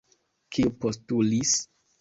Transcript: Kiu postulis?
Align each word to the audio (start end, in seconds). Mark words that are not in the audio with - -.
Kiu 0.55 0.73
postulis? 0.85 1.57